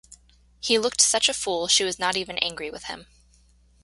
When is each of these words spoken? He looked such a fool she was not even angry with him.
He 0.59 0.79
looked 0.79 0.99
such 0.99 1.29
a 1.29 1.33
fool 1.35 1.67
she 1.67 1.83
was 1.83 1.99
not 1.99 2.17
even 2.17 2.39
angry 2.39 2.71
with 2.71 2.85
him. 2.85 3.05